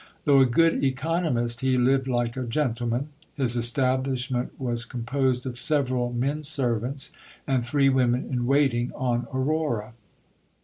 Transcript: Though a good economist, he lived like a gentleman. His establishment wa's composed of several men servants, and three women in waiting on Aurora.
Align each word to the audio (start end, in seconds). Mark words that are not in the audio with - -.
Though 0.25 0.39
a 0.39 0.47
good 0.47 0.83
economist, 0.83 1.61
he 1.61 1.77
lived 1.77 2.07
like 2.07 2.35
a 2.35 2.41
gentleman. 2.47 3.09
His 3.35 3.55
establishment 3.55 4.51
wa's 4.59 4.83
composed 4.83 5.45
of 5.45 5.59
several 5.59 6.11
men 6.11 6.41
servants, 6.41 7.11
and 7.45 7.63
three 7.63 7.87
women 7.87 8.25
in 8.27 8.47
waiting 8.47 8.91
on 8.95 9.27
Aurora. 9.31 9.93